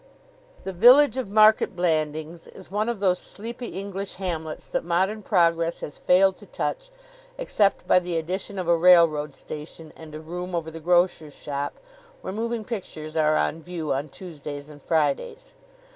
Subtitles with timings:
[0.63, 5.81] The village of Market Blandings is one of those sleepy English hamlets that modern progress
[5.81, 6.89] has failed to touch;
[7.37, 11.75] except by the addition of a railroad station and a room over the grocer's shop
[12.21, 15.53] where moving pictures are on view on Tuesdays and Fridays.